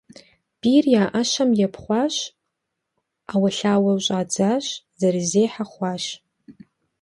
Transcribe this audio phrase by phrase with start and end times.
[0.59, 2.15] Бийр я Ӏэщэм епхъуащ
[3.29, 4.65] Ӏэуэлъауэу щӀадзащ
[4.99, 6.03] зэрызехьэ хъуащ.